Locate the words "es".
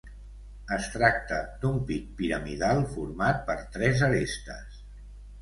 0.77-0.87